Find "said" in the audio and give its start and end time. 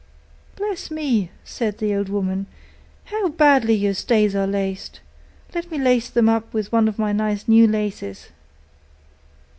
1.43-1.77